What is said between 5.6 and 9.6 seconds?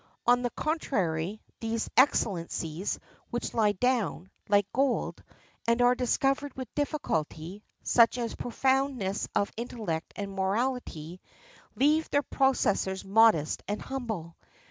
and are discovered with difficulty—such as profoundness of